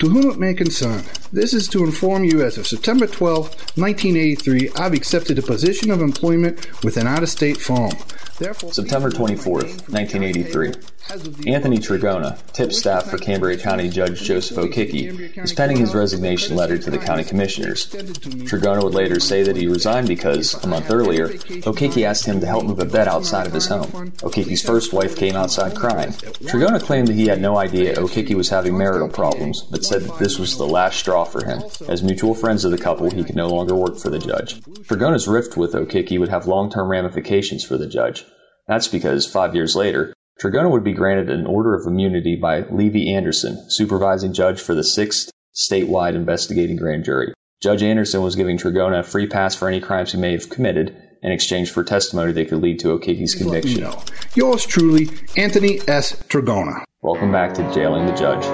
[0.00, 1.02] To whom it may concern,
[1.32, 6.02] this is to inform you as of September 12, 1983, I've accepted a position of
[6.02, 7.92] employment with an out of state firm.
[8.38, 10.74] Therefore, September 24th, 1983.
[11.08, 15.06] Anthony Trigona, tip staff for Cambria County Judge Joseph O'Kicki,
[15.36, 17.86] is penning his resignation letter to the county commissioners.
[17.86, 21.30] Trigona would later say that he resigned because, a month earlier,
[21.64, 24.12] O'Kicki asked him to help move a bed outside of his home.
[24.24, 26.10] O'Kicki's first wife came outside crying.
[26.10, 30.18] Trigona claimed that he had no idea O'Kicki was having marital problems, but said that
[30.18, 31.62] this was the last straw for him.
[31.88, 34.60] As mutual friends of the couple, he could no longer work for the judge.
[34.60, 38.24] Trigona's rift with O'Kicki would have long-term ramifications for the judge.
[38.66, 43.12] That's because, five years later, Trigona would be granted an order of immunity by Levy
[43.12, 47.32] Anderson, supervising judge for the 6th statewide investigating grand jury.
[47.62, 50.94] Judge Anderson was giving Trigona a free pass for any crimes he may have committed
[51.22, 53.86] in exchange for testimony that could lead to O'Kicki's conviction.
[54.34, 56.22] Yours truly, Anthony S.
[56.24, 56.84] Trigona.
[57.00, 58.44] Welcome back to Jailing the Judge.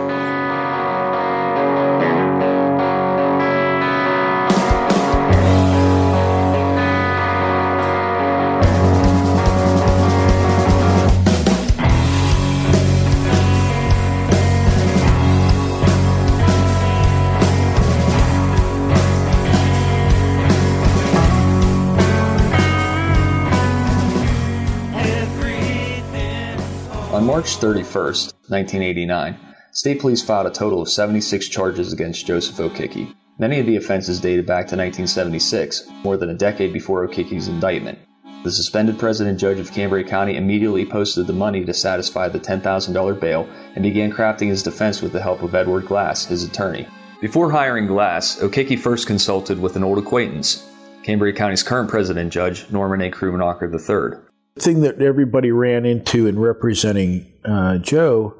[27.42, 29.36] March 31, 1989,
[29.72, 33.12] state police filed a total of 76 charges against Joseph O'Kicki.
[33.36, 37.98] Many of the offenses dated back to 1976, more than a decade before O'Kicki's indictment.
[38.44, 43.18] The suspended president judge of Cambria County immediately posted the money to satisfy the $10,000
[43.18, 46.86] bail and began crafting his defense with the help of Edward Glass, his attorney.
[47.20, 50.64] Before hiring Glass, O'Kicki first consulted with an old acquaintance,
[51.02, 53.10] Cambria County's current president judge, Norman A.
[53.10, 54.31] Krummenacher III.
[54.58, 58.34] Thing that everybody ran into in representing uh, Joe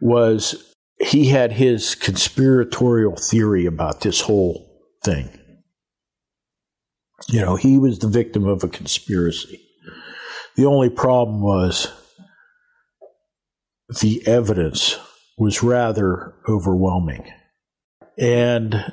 [0.00, 4.68] was he had his conspiratorial theory about this whole
[5.04, 5.30] thing.
[7.28, 9.60] You know, he was the victim of a conspiracy.
[10.56, 11.92] The only problem was
[14.00, 14.98] the evidence
[15.36, 17.30] was rather overwhelming.
[18.16, 18.92] And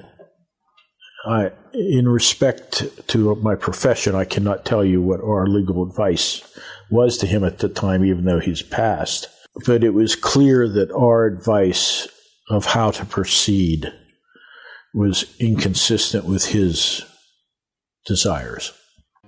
[1.26, 6.42] I, in respect to my profession, I cannot tell you what our legal advice
[6.90, 9.28] was to him at the time, even though he's passed.
[9.66, 12.08] But it was clear that our advice
[12.50, 13.92] of how to proceed
[14.94, 17.04] was inconsistent with his
[18.06, 18.72] desires.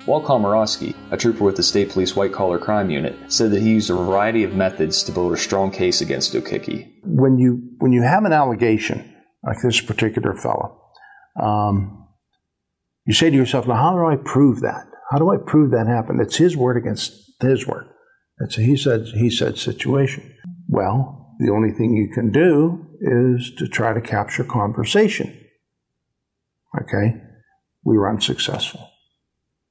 [0.06, 3.72] Walt Komorowski, a trooper with the State Police White Collar Crime Unit, said that he
[3.72, 6.94] used a variety of methods to build a strong case against O'Kicki.
[7.04, 9.14] When you when you have an allegation
[9.44, 10.80] like this particular fellow,
[11.42, 12.08] um,
[13.06, 14.86] you say to yourself, "Now, how do I prove that?
[15.12, 16.22] How do I prove that happened?
[16.22, 17.88] It's his word against his word.
[18.40, 20.36] It's a he said he said situation."
[20.68, 25.46] Well, the only thing you can do is to try to capture conversation.
[26.82, 27.16] Okay,
[27.84, 28.90] we were unsuccessful.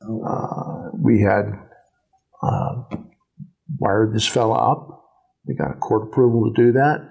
[0.03, 1.44] Uh, we had
[2.43, 2.82] uh,
[3.78, 5.04] wired this fella up.
[5.47, 7.09] We got a court approval to do that.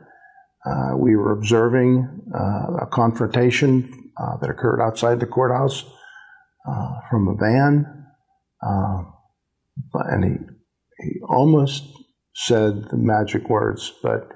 [0.66, 3.88] Uh, we were observing uh, a confrontation
[4.18, 5.86] uh, that occurred outside the courthouse
[6.68, 8.06] uh, from a van,
[9.94, 10.38] and he
[11.00, 11.84] he almost
[12.34, 14.30] said the magic words, but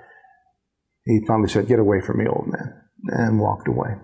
[1.06, 2.74] he finally said, "Get away from me, old man,"
[3.08, 3.96] and walked away.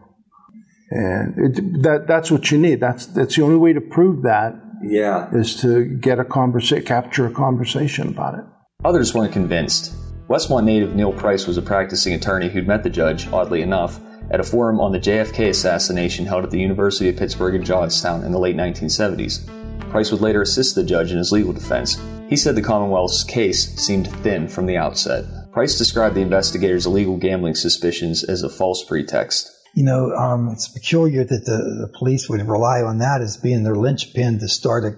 [0.92, 2.80] And it, that that's what you need.
[2.80, 4.54] That's that's the only way to prove that.
[4.84, 5.30] Yeah.
[5.34, 8.46] Is to get a conversation, capture a conversation about it.
[8.84, 9.96] Others weren't convinced.
[10.28, 14.00] Westmont native Neil Price was a practicing attorney who'd met the judge, oddly enough,
[14.32, 18.24] at a forum on the JFK assassination held at the University of Pittsburgh in Johnstown
[18.24, 19.50] in the late 1970s.
[19.96, 21.98] Price would later assist the judge in his legal defense.
[22.28, 25.24] He said the Commonwealth's case seemed thin from the outset.
[25.54, 29.50] Price described the investigators' illegal gambling suspicions as a false pretext.
[29.74, 33.64] You know, um, it's peculiar that the, the, police would rely on that as being
[33.64, 34.98] their linchpin to start a,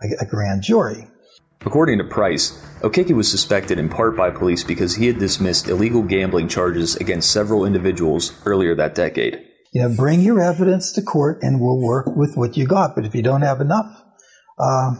[0.00, 1.08] a, a grand jury.
[1.62, 6.04] According to Price, O'Kicki was suspected in part by police because he had dismissed illegal
[6.04, 9.44] gambling charges against several individuals earlier that decade.
[9.72, 12.94] You know, bring your evidence to court and we'll work with what you got.
[12.94, 14.04] But if you don't have enough,
[14.60, 14.94] uh,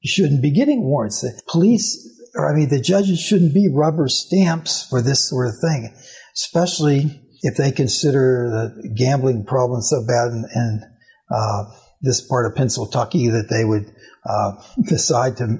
[0.00, 1.20] you shouldn't be getting warrants.
[1.20, 1.96] The police,
[2.34, 5.94] or I mean, the judges shouldn't be rubber stamps for this sort of thing,
[6.36, 10.82] especially if they consider the gambling problem so bad in, in
[11.30, 11.64] uh,
[12.00, 13.86] this part of Pennsylvania that they would
[14.28, 14.52] uh,
[14.88, 15.58] decide to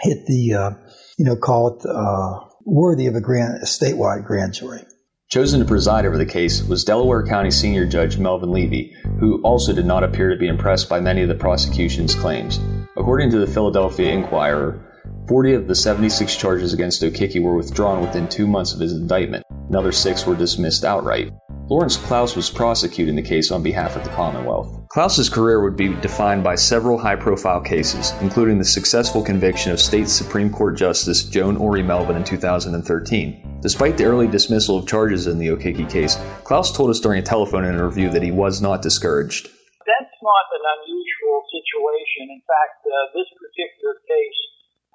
[0.00, 0.70] hit the, uh,
[1.18, 4.82] you know, call it uh, worthy of a grand, a statewide grand jury.
[5.28, 9.72] Chosen to preside over the case was Delaware County Senior Judge Melvin Levy, who also
[9.72, 12.60] did not appear to be impressed by many of the prosecution's claims.
[12.98, 14.80] According to the Philadelphia Inquirer,
[15.28, 19.44] 40 of the 76 charges against O'Kicki were withdrawn within two months of his indictment.
[19.68, 21.30] Another six were dismissed outright.
[21.68, 24.88] Lawrence Klaus was prosecuting the case on behalf of the Commonwealth.
[24.88, 29.80] Klaus's career would be defined by several high profile cases, including the successful conviction of
[29.80, 33.58] State Supreme Court Justice Joan Orie Melvin in 2013.
[33.60, 37.26] Despite the early dismissal of charges in the O'Kicki case, Klaus told us during a
[37.26, 39.48] telephone interview that he was not discouraged.
[39.84, 41.05] That's not an unusual
[41.66, 42.30] situation.
[42.30, 44.40] In fact, uh, this particular case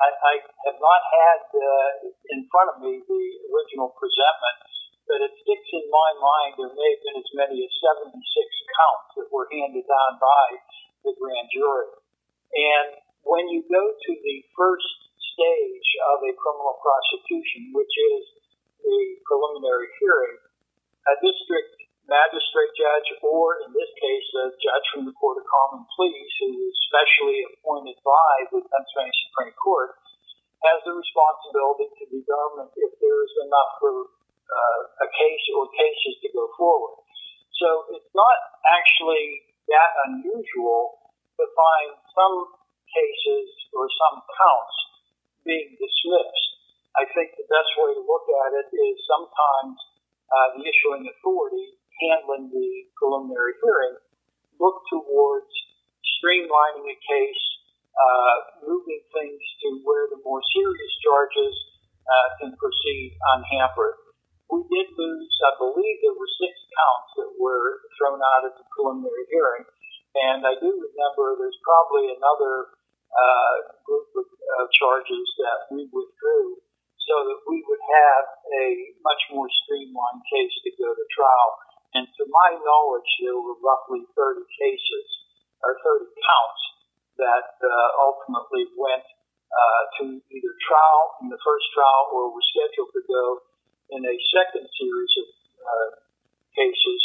[0.01, 0.33] I, I
[0.65, 1.89] have not had uh,
[2.33, 3.23] in front of me the
[3.53, 4.57] original presentment,
[5.05, 7.71] but it sticks in my mind there may have been as many as
[8.09, 10.45] 76 counts that were handed down by
[11.05, 11.93] the grand jury.
[12.49, 12.97] And
[13.29, 14.89] when you go to the first
[15.37, 18.23] stage of a criminal prosecution, which is
[18.81, 20.37] the preliminary hearing,
[21.05, 21.80] a district
[22.11, 26.51] magistrate judge, or in this case, a judge from the Court of Common Pleas, who
[26.67, 29.95] is specially appointed by the Pennsylvania Supreme Court,
[30.67, 36.19] has the responsibility to determine if there is enough for uh, a case or cases
[36.19, 36.99] to go forward.
[37.55, 38.37] So it's not
[38.67, 40.99] actually that unusual
[41.39, 42.35] to find some
[42.91, 44.77] cases or some counts
[45.47, 46.47] being dismissed.
[46.99, 49.79] I think the best way to look at it is sometimes
[50.27, 53.95] uh, the issuing authority handling the preliminary hearing
[54.61, 55.49] look towards
[56.21, 57.43] streamlining a case,
[57.97, 61.53] uh, moving things to where the more serious charges
[62.05, 63.97] uh, can proceed unhampered.
[64.49, 68.65] We did lose, I believe there were six counts that were thrown out at the
[68.75, 69.65] preliminary hearing,
[70.13, 72.75] and I do remember there's probably another
[73.15, 73.55] uh,
[73.87, 76.59] group of uh, charges that we withdrew
[76.99, 78.25] so that we would have
[78.55, 78.65] a
[79.03, 81.51] much more streamlined case to go to trial.
[81.93, 85.07] And to my knowledge, there were roughly 30 cases
[85.59, 86.61] or 30 counts
[87.19, 89.03] that uh, ultimately went
[89.51, 93.25] uh, to either trial in the first trial or were scheduled to go
[93.91, 95.27] in a second series of
[95.59, 95.89] uh,
[96.55, 97.01] cases,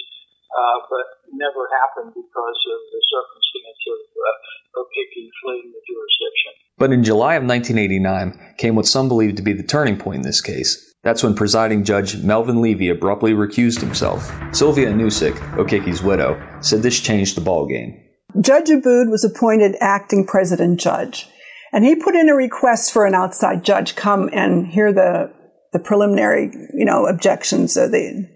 [0.54, 6.52] uh, but never happened because of the circumstance of uh, O'Kicki fleeing the jurisdiction.
[6.78, 10.22] But in July of 1989 came what some believed to be the turning point in
[10.22, 10.85] this case.
[11.06, 14.28] That's when presiding judge Melvin Levy abruptly recused himself.
[14.50, 18.02] Sylvia Nusick, O'Kicki's widow, said this changed the ballgame.
[18.40, 21.28] Judge Abood was appointed acting president judge,
[21.72, 25.32] and he put in a request for an outside judge come and hear the
[25.72, 28.28] the preliminary, you know, objections uh, the,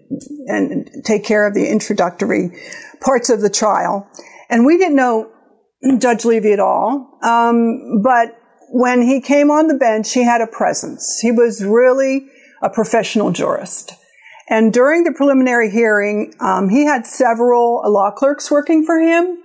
[0.47, 2.51] and take care of the introductory
[3.01, 4.09] parts of the trial.
[4.49, 5.29] And we didn't know
[5.97, 8.29] Judge Levy at all, um, but
[8.69, 11.19] when he came on the bench, he had a presence.
[11.21, 12.29] He was really
[12.61, 13.93] a professional jurist.
[14.49, 19.41] And during the preliminary hearing, um, he had several law clerks working for him.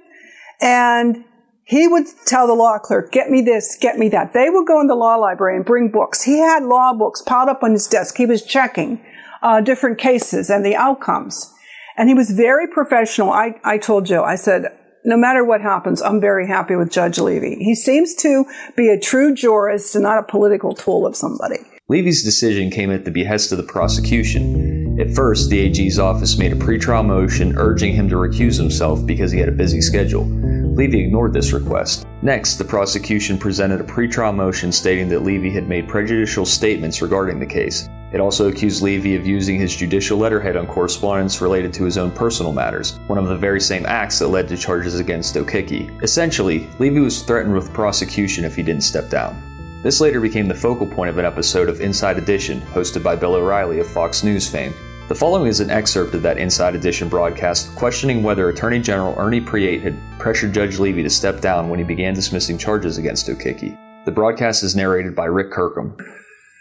[0.60, 1.24] And
[1.64, 4.32] he would tell the law clerk, get me this, get me that.
[4.32, 6.22] They would go in the law library and bring books.
[6.22, 8.16] He had law books piled up on his desk.
[8.16, 9.04] He was checking
[9.42, 11.52] uh, different cases and the outcomes.
[11.96, 13.30] And he was very professional.
[13.30, 14.66] I, I told Joe, I said,
[15.04, 17.56] no matter what happens, I'm very happy with Judge Levy.
[17.56, 18.44] He seems to
[18.76, 21.58] be a true jurist and not a political tool of somebody.
[21.88, 24.98] Levy's decision came at the behest of the prosecution.
[25.00, 29.30] At first, the AG's office made a pretrial motion urging him to recuse himself because
[29.30, 30.24] he had a busy schedule.
[30.24, 32.04] Levy ignored this request.
[32.22, 37.38] Next, the prosecution presented a pretrial motion stating that Levy had made prejudicial statements regarding
[37.38, 37.88] the case.
[38.12, 42.10] It also accused Levy of using his judicial letterhead on correspondence related to his own
[42.10, 45.88] personal matters, one of the very same acts that led to charges against O'Kicki.
[46.02, 49.40] Essentially, Levy was threatened with prosecution if he didn't step down.
[49.86, 53.36] This later became the focal point of an episode of Inside Edition, hosted by Bill
[53.36, 54.74] O'Reilly of Fox News fame.
[55.06, 59.40] The following is an excerpt of that Inside Edition broadcast questioning whether Attorney General Ernie
[59.40, 63.78] Preate had pressured Judge Levy to step down when he began dismissing charges against O'Kicki.
[64.06, 65.96] The broadcast is narrated by Rick Kirkham.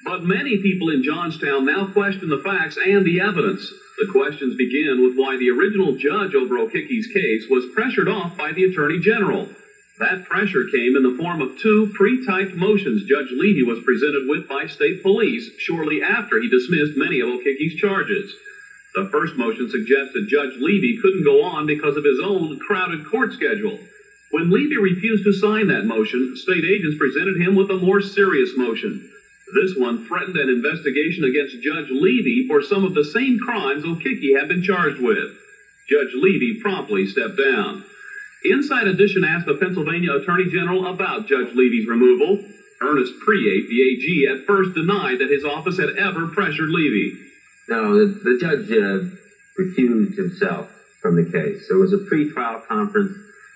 [0.04, 3.68] But many people in Johnstown now question the facts and the evidence.
[3.98, 8.52] The questions begin with why the original judge over O'Kicki's case was pressured off by
[8.52, 9.50] the Attorney General.
[10.00, 14.48] That pressure came in the form of two pre-typed motions Judge Levy was presented with
[14.48, 18.36] by state police shortly after he dismissed many of O'Kicki's charges.
[18.94, 23.32] The first motion suggested Judge Levy couldn't go on because of his own crowded court
[23.32, 23.80] schedule.
[24.32, 28.54] When Levy refused to sign that motion, state agents presented him with a more serious
[28.58, 29.00] motion.
[29.56, 34.34] This one threatened an investigation against Judge Levy for some of the same crimes O'Kicki
[34.34, 35.30] had been charged with.
[35.90, 37.82] Judge Levy promptly stepped down.
[38.52, 42.38] Inside Edition asked the Pennsylvania Attorney General about Judge Levy's removal.
[42.82, 47.16] Ernest Preate, the AG, at first denied that his office had ever pressured Levy.
[47.70, 49.00] No, the, the judge uh,
[49.60, 50.68] recused himself
[51.02, 51.68] from the case.
[51.68, 53.12] There was a pre-trial conference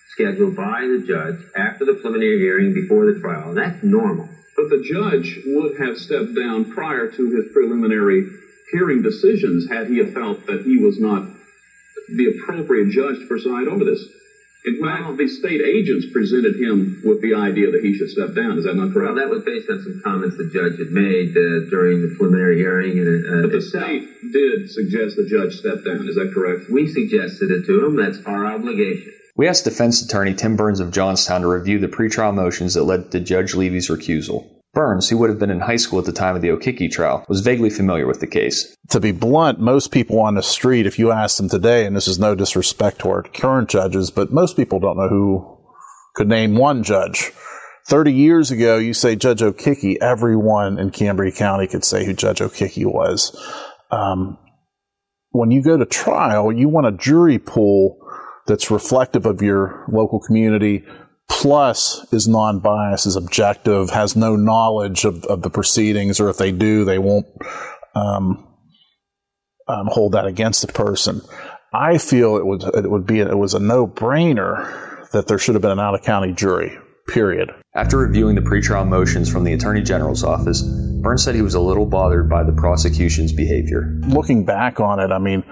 [0.07, 3.49] scheduled by the judge after the preliminary hearing before the trial.
[3.49, 4.27] And that's normal.
[4.55, 8.23] But the judge would have stepped down prior to his preliminary
[8.71, 11.23] hearing decisions had he felt that he was not
[12.07, 14.05] the appropriate judge to preside over this.
[14.65, 18.57] In fact, the state agents presented him with the idea that he should step down.
[18.57, 19.15] Is that not correct?
[19.15, 22.57] Well, that was based on some comments the judge had made uh, during the preliminary
[22.57, 22.99] hearing.
[22.99, 26.07] And, uh, but the state did suggest the judge step down.
[26.09, 26.69] Is that correct?
[26.69, 27.95] We suggested it to him.
[27.95, 29.13] That's our obligation.
[29.37, 33.11] We asked defense attorney Tim Burns of Johnstown to review the pretrial motions that led
[33.11, 34.45] to Judge Levy's recusal.
[34.73, 37.25] Burns, who would have been in high school at the time of the O'Kicki trial,
[37.27, 38.75] was vaguely familiar with the case.
[38.89, 42.07] To be blunt, most people on the street, if you ask them today, and this
[42.07, 45.57] is no disrespect to our current judges, but most people don't know who
[46.15, 47.31] could name one judge.
[47.87, 52.39] 30 years ago, you say Judge O'Kicki, everyone in Cambria County could say who Judge
[52.39, 53.35] O'Kicki was.
[53.89, 54.37] Um,
[55.31, 57.97] when you go to trial, you want a jury pool
[58.45, 60.83] that's reflective of your local community,
[61.29, 66.51] plus is non-biased, is objective, has no knowledge of, of the proceedings, or if they
[66.51, 67.27] do, they won't
[67.95, 68.47] um,
[69.67, 71.21] um, hold that against the person.
[71.71, 75.61] I feel it would it would be it was a no-brainer that there should have
[75.61, 76.77] been an out-of-county jury.
[77.07, 77.49] Period.
[77.75, 80.61] After reviewing the pretrial motions from the Attorney General's office,
[81.01, 83.99] Burns said he was a little bothered by the prosecution's behavior.
[84.07, 85.43] Looking back on it, I mean,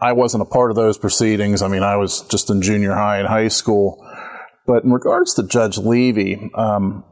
[0.00, 1.60] I wasn't a part of those proceedings.
[1.60, 4.02] I mean, I was just in junior high and high school.
[4.66, 7.04] But in regards to Judge Levy, um,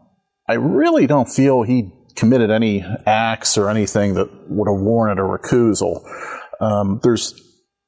[0.49, 5.29] I really don't feel he committed any acts or anything that would have warranted a
[5.29, 6.03] recusal.
[6.61, 7.35] Um, there's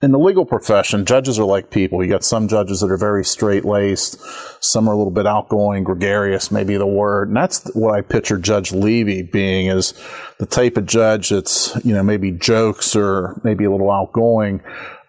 [0.02, 2.02] in the legal profession, judges are like people.
[2.02, 4.20] You got some judges that are very straight laced,
[4.60, 7.28] some are a little bit outgoing, gregarious, maybe the word.
[7.28, 9.94] And that's what I picture Judge Levy being is
[10.38, 14.60] the type of judge that's, you know, maybe jokes or maybe a little outgoing.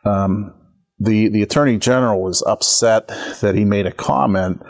[0.06, 0.54] Um,
[1.00, 3.08] the the attorney general was upset
[3.42, 4.62] that he made a comment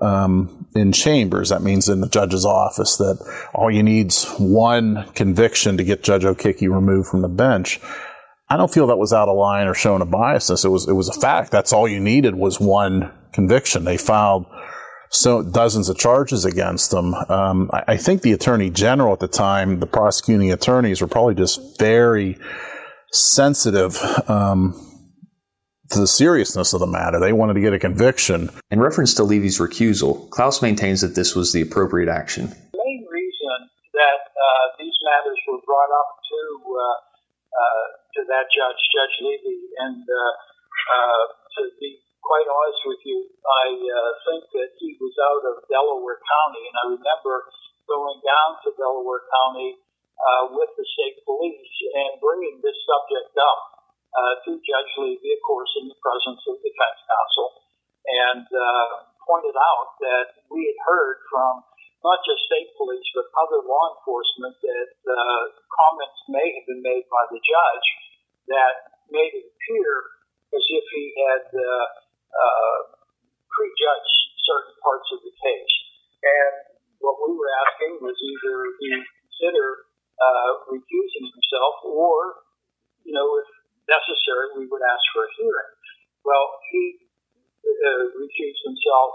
[0.00, 1.50] um, in chambers.
[1.50, 3.18] That means in the judge's office that
[3.54, 7.80] all you need's one conviction to get Judge O'Kicki removed from the bench.
[8.48, 10.64] I don't feel that was out of line or showing a biasness.
[10.64, 11.50] It was it was a fact.
[11.50, 13.84] That's all you needed was one conviction.
[13.84, 14.46] They filed
[15.10, 17.14] so dozens of charges against them.
[17.14, 21.34] Um, I, I think the attorney general at the time, the prosecuting attorneys, were probably
[21.34, 22.38] just very
[23.12, 24.00] sensitive.
[24.28, 24.89] Um,
[25.90, 27.18] to the seriousness of the matter.
[27.18, 28.50] They wanted to get a conviction.
[28.70, 32.46] In reference to Levy's recusal, Klaus maintains that this was the appropriate action.
[32.46, 33.58] The main reason
[33.98, 36.98] that uh, these matters were brought up to uh,
[37.50, 40.32] uh, to that judge, Judge Levy, and uh,
[40.94, 41.24] uh,
[41.58, 46.22] to be quite honest with you, I uh, think that he was out of Delaware
[46.22, 47.50] County, and I remember
[47.90, 49.74] going down to Delaware County
[50.54, 53.79] with the state police and bringing this subject up
[54.14, 57.48] uh, to Judge Levy, of course, in the presence of defense counsel,
[58.06, 58.86] and uh,
[59.22, 61.62] pointed out that we had heard from
[62.00, 67.04] not just state police but other law enforcement that uh, comments may have been made
[67.12, 67.86] by the judge
[68.48, 68.74] that
[69.12, 69.90] made it appear
[70.50, 71.86] as if he had uh,
[72.34, 72.80] uh,
[73.52, 75.74] prejudged certain parts of the case.
[76.24, 76.54] And
[76.98, 79.66] what we were asking was either he consider
[80.18, 82.44] uh, recusing himself or,
[83.06, 83.48] you know, if
[83.90, 85.72] necessary, we would ask for a hearing.
[86.22, 86.82] Well, he
[87.66, 89.10] uh, recused himself,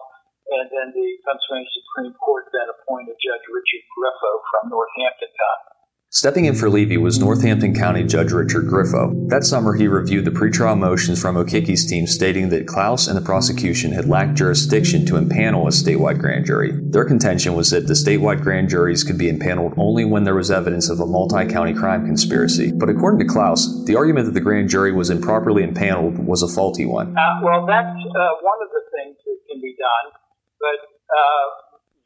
[0.51, 5.74] and then the Pennsylvania Supreme Court then appointed Judge Richard Griffo from Northampton County.
[6.15, 9.27] Stepping in for Levy was Northampton County Judge Richard Griffo.
[9.27, 13.21] That summer, he reviewed the pretrial motions from O'Kicki's team stating that Klaus and the
[13.21, 16.71] prosecution had lacked jurisdiction to impanel a statewide grand jury.
[16.71, 20.49] Their contention was that the statewide grand juries could be impaneled only when there was
[20.49, 22.71] evidence of a multi county crime conspiracy.
[22.71, 26.47] But according to Klaus, the argument that the grand jury was improperly impaneled was a
[26.47, 27.11] faulty one.
[27.11, 30.15] Uh, well, that's uh, one of the things that can be done,
[30.63, 30.79] but
[31.11, 31.45] uh,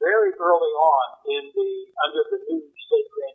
[0.01, 1.69] very early on in the
[2.09, 2.65] under the new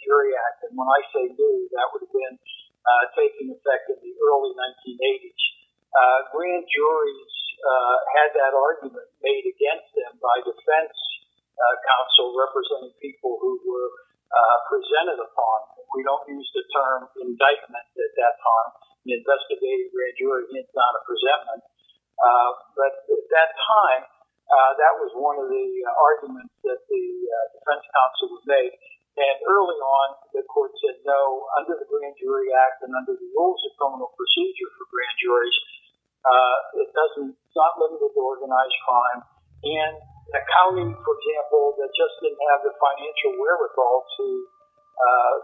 [0.04, 2.36] Jury Act, and when I say new, that would have been
[2.84, 5.42] uh, taking effect in the early 1980s.
[5.94, 7.34] Uh, grand juries
[7.64, 10.96] uh, had that argument made against them by defense
[11.56, 13.90] uh, counsel representing people who were
[14.34, 15.56] uh, presented upon.
[15.94, 18.70] We don't use the term indictment at that time.
[19.06, 21.62] An investigating grand jury is not a presentment.
[22.18, 24.02] Uh, but at that time,
[24.44, 28.72] uh, that was one of the uh, arguments that the uh, defense counsel was made.
[29.14, 33.28] And early on, the court said no, under the Grand Jury Act and under the
[33.30, 35.58] rules of criminal procedure for grand juries,
[36.26, 39.20] uh, it doesn't, it's not limited to organized crime.
[39.62, 39.94] And
[40.34, 44.26] a county, for example, that just didn't have the financial wherewithal to
[44.98, 45.34] uh,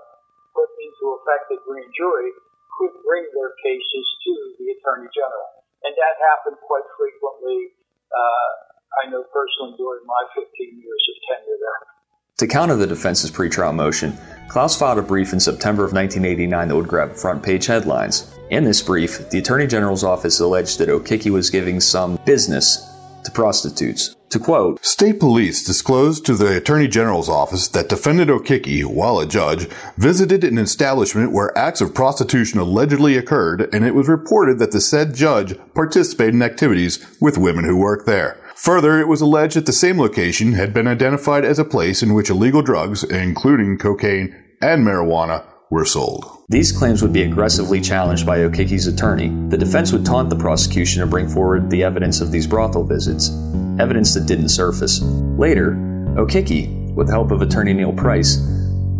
[0.50, 2.34] put into effect a grand jury
[2.74, 5.62] could bring their cases to the Attorney General.
[5.86, 7.76] And that happened quite frequently,
[8.10, 8.50] uh,
[8.98, 11.99] I know personally, during my 15 years of tenure there.
[12.40, 14.16] To counter the defense's pretrial motion,
[14.48, 18.34] Klaus filed a brief in September of 1989 that would grab front page headlines.
[18.48, 22.78] In this brief, the Attorney General's office alleged that O'Kicki was giving some business
[23.24, 24.16] to prostitutes.
[24.30, 29.26] To quote, State police disclosed to the Attorney General's office that defendant O'Kicki, while a
[29.26, 29.68] judge,
[29.98, 34.80] visited an establishment where acts of prostitution allegedly occurred, and it was reported that the
[34.80, 38.39] said judge participated in activities with women who worked there.
[38.56, 42.14] Further, it was alleged that the same location had been identified as a place in
[42.14, 46.26] which illegal drugs, including cocaine and marijuana, were sold.
[46.48, 49.28] These claims would be aggressively challenged by O'Kicki's attorney.
[49.48, 53.30] The defense would taunt the prosecution to bring forward the evidence of these brothel visits,
[53.78, 55.00] evidence that didn't surface.
[55.00, 55.74] Later,
[56.18, 58.38] O'Kicki, with the help of attorney Neil Price,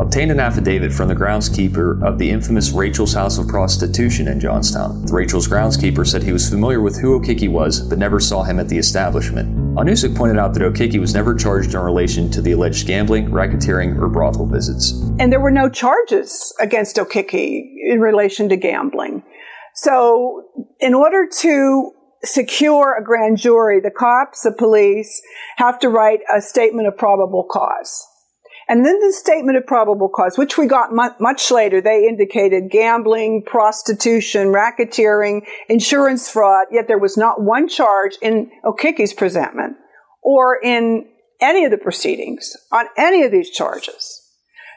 [0.00, 5.04] obtained an affidavit from the groundskeeper of the infamous Rachel's House of Prostitution in Johnstown.
[5.06, 8.68] Rachel's groundskeeper said he was familiar with who O'Kicki was, but never saw him at
[8.68, 9.54] the establishment.
[9.76, 13.98] Onusik pointed out that O'Kicki was never charged in relation to the alleged gambling, racketeering,
[13.98, 14.92] or brothel visits.
[15.18, 19.22] And there were no charges against O'Kicki in relation to gambling.
[19.74, 20.44] So,
[20.80, 21.92] in order to
[22.24, 25.22] secure a grand jury, the cops, the police
[25.58, 28.06] have to write a statement of probable cause.
[28.70, 33.42] And then the statement of probable cause, which we got much later, they indicated gambling,
[33.44, 39.76] prostitution, racketeering, insurance fraud, yet there was not one charge in O'Kicki's presentment
[40.22, 41.08] or in
[41.40, 44.22] any of the proceedings on any of these charges.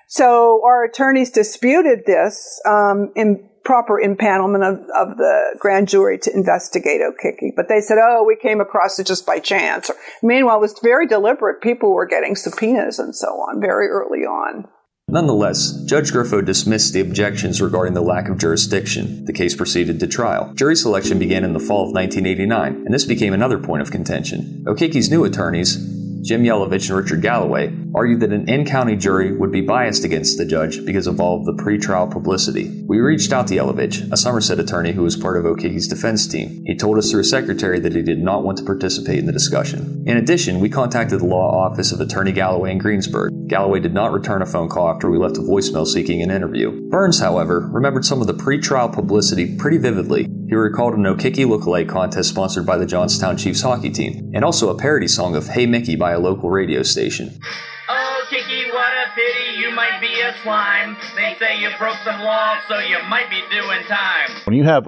[0.07, 6.33] So our attorneys disputed this um, in proper impanelment of, of the grand jury to
[6.33, 7.53] investigate O'Kicki.
[7.55, 9.89] But they said, oh, we came across it just by chance.
[9.89, 11.61] Or, meanwhile, it was very deliberate.
[11.61, 14.67] People were getting subpoenas and so on very early on.
[15.09, 19.25] Nonetheless, Judge Griffo dismissed the objections regarding the lack of jurisdiction.
[19.25, 20.53] The case proceeded to trial.
[20.55, 24.63] Jury selection began in the fall of 1989, and this became another point of contention.
[24.65, 25.75] O'Kicki's new attorneys,
[26.23, 30.37] Jim Yelovich and Richard Galloway, argued that an in county jury would be biased against
[30.37, 32.81] the judge because of all of the pretrial publicity.
[32.87, 36.63] We reached out to Yelovich, a Somerset attorney who was part of O'Kicki's defense team.
[36.65, 39.33] He told us through a secretary that he did not want to participate in the
[39.33, 40.01] discussion.
[40.07, 43.49] In addition, we contacted the law office of Attorney Galloway in Greensburg.
[43.49, 46.89] Galloway did not return a phone call after we left a voicemail seeking an interview.
[46.89, 50.29] Burns, however, remembered some of the pretrial publicity pretty vividly.
[50.53, 54.69] He recalled an O'Kicki lookalike contest sponsored by the Johnstown Chiefs hockey team, and also
[54.69, 57.39] a parody song of Hey Mickey by a local radio station.
[57.89, 60.95] Oh, Kiki, what a pity you might be a slime.
[61.15, 64.29] They say you broke some laws, so you might be doing time.
[64.43, 64.87] When you have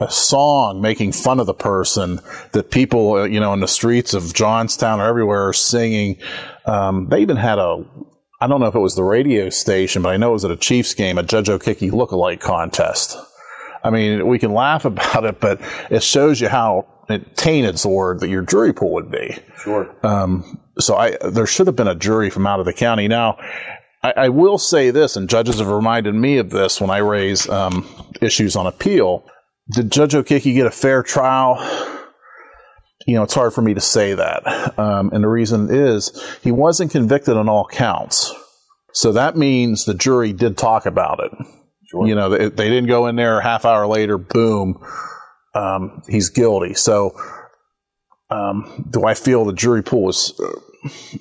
[0.00, 2.20] a song making fun of the person
[2.52, 6.16] that people, uh, you know, in the streets of Johnstown or everywhere are singing,
[6.64, 7.84] um, they even had a
[8.40, 10.50] I don't know if it was the radio station, but I know it was at
[10.50, 13.18] a Chiefs game, a Judge O'Kicki lookalike contest.
[13.84, 16.86] I mean, we can laugh about it, but it shows you how
[17.36, 19.36] tainted the word that your jury pool would be.
[19.62, 19.94] Sure.
[20.02, 23.08] Um, so I, there should have been a jury from out of the county.
[23.08, 23.36] Now,
[24.02, 27.48] I, I will say this, and judges have reminded me of this when I raise
[27.48, 27.86] um,
[28.20, 29.26] issues on appeal.
[29.70, 31.58] Did Judge O'Kicki get a fair trial?
[33.06, 34.78] You know, it's hard for me to say that.
[34.78, 38.32] Um, and the reason is he wasn't convicted on all counts.
[38.92, 41.32] So that means the jury did talk about it.
[41.94, 42.08] Sure.
[42.08, 44.84] You know, they, they, didn't go in there a half hour later, boom,
[45.54, 46.74] um, he's guilty.
[46.74, 47.16] So,
[48.30, 51.18] um, do I feel the jury pool was uh,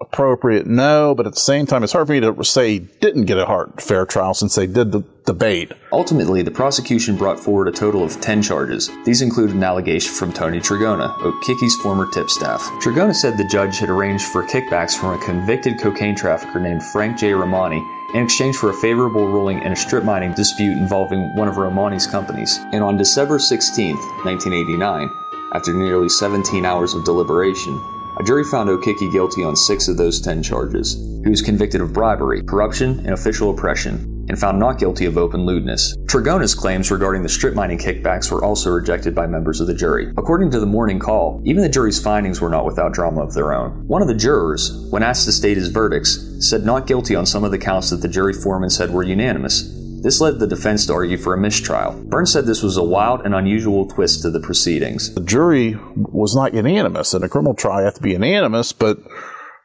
[0.00, 0.68] appropriate?
[0.68, 3.36] No, but at the same time, it's hard for me to say he didn't get
[3.36, 5.72] a hard, fair trial since they did the debate.
[5.90, 8.88] Ultimately, the prosecution brought forward a total of 10 charges.
[9.04, 12.60] These included an allegation from Tony Trigona, O'Kicki's former tip staff.
[12.80, 17.18] Trigona said the judge had arranged for kickbacks from a convicted cocaine trafficker named Frank
[17.18, 17.32] J.
[17.32, 17.82] Romani
[18.14, 22.06] in exchange for a favorable ruling in a strip mining dispute involving one of Romani's
[22.06, 22.58] companies.
[22.72, 25.10] And on December 16, 1989,
[25.52, 27.80] after nearly 17 hours of deliberation,
[28.18, 30.94] a jury found O'Kicki guilty on six of those 10 charges.
[31.22, 35.46] He was convicted of bribery, corruption, and official oppression, and found not guilty of open
[35.46, 35.96] lewdness.
[36.06, 40.12] Trigona's claims regarding the strip mining kickbacks were also rejected by members of the jury.
[40.18, 43.52] According to the morning call, even the jury's findings were not without drama of their
[43.52, 43.86] own.
[43.86, 47.44] One of the jurors, when asked to state his verdicts, said not guilty on some
[47.44, 49.77] of the counts that the jury foreman said were unanimous.
[50.02, 51.92] This led the defense to argue for a mistrial.
[52.04, 55.14] Burns said this was a wild and unusual twist to the proceedings.
[55.14, 57.14] The jury was not unanimous.
[57.14, 58.98] In a criminal trial, you have to be unanimous, but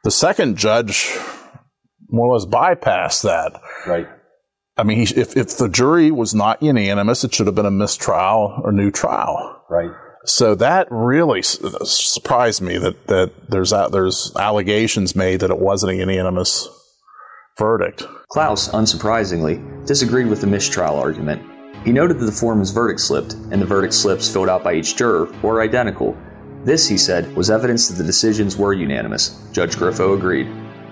[0.02, 1.16] the second judge
[2.08, 3.60] more or less bypass that.
[3.86, 4.06] Right.
[4.76, 8.60] I mean, if, if the jury was not unanimous, it should have been a mistrial
[8.62, 9.64] or new trial.
[9.70, 9.90] Right.
[10.26, 15.92] So that really uh, surprised me that, that there's there's allegations made that it wasn't
[15.92, 16.68] a unanimous
[17.56, 18.04] verdict.
[18.28, 21.40] Klaus, unsurprisingly, disagreed with the mistrial argument.
[21.84, 24.96] He noted that the foreman's verdict slipped and the verdict slips filled out by each
[24.96, 26.16] juror were identical.
[26.64, 29.40] This, he said, was evidence that the decisions were unanimous.
[29.52, 30.46] Judge Griffo agreed.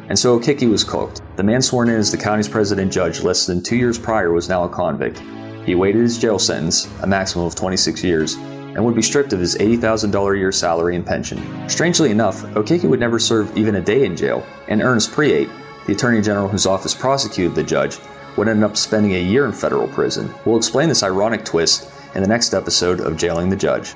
[0.09, 1.21] And so O'Kicki was cooked.
[1.37, 4.49] The man sworn in as the county's president judge less than two years prior was
[4.49, 5.21] now a convict.
[5.65, 9.41] He awaited his jail sentence, a maximum of 26 years, and would be stripped of
[9.41, 11.69] his $80,000 a year salary and pension.
[11.69, 15.49] Strangely enough, O'Kicki would never serve even a day in jail, and Ernest Preate,
[15.87, 17.99] the Attorney General whose office prosecuted the judge,
[18.37, 20.33] would end up spending a year in federal prison.
[20.45, 23.95] We'll explain this ironic twist in the next episode of Jailing the Judge.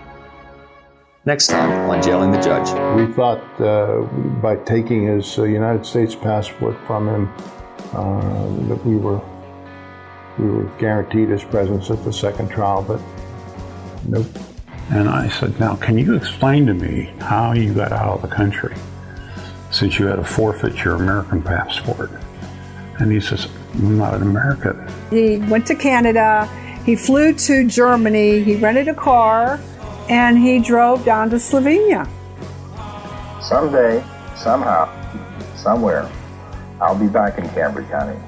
[1.24, 2.68] Next time on Jailing the Judge.
[2.96, 4.02] We thought uh,
[4.40, 7.32] by taking his uh, United States passport from him
[7.92, 9.20] uh, that we were
[10.38, 13.00] we were guaranteed his presence at the second trial, but
[14.06, 14.26] nope.
[14.90, 18.28] And I said, "Now, can you explain to me how you got out of the
[18.28, 18.76] country
[19.78, 22.10] since you had to forfeit your American passport?"
[22.98, 24.76] And he says, "I'm not an American."
[25.10, 26.48] He went to Canada.
[26.84, 28.42] He flew to Germany.
[28.42, 29.58] He rented a car
[30.08, 32.06] and he drove down to Slovenia.
[33.42, 34.02] Someday,
[34.36, 34.88] somehow,
[35.56, 36.08] somewhere,
[36.80, 38.18] I'll be back in Cambria County.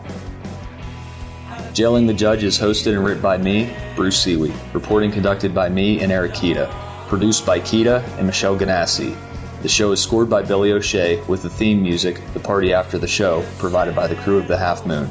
[1.72, 4.54] Jailing the Judge is hosted and written by me, Bruce Seaweed.
[4.72, 6.68] Reporting conducted by me and Eric Kita.
[7.06, 9.14] Produced by Kita and Michelle Ganassi.
[9.62, 13.08] The show is scored by Billy O'Shea with the theme music, The Party After the
[13.08, 15.10] Show, provided by the crew of the Half Moon.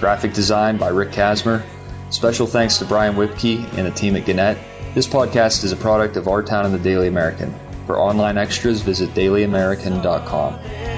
[0.00, 1.64] Graphic design by Rick Kazmer.
[2.10, 4.58] Special thanks to Brian Whipkey and the team at Gannett
[4.94, 7.54] this podcast is a product of Our Town and the Daily American.
[7.86, 10.97] For online extras, visit dailyamerican.com.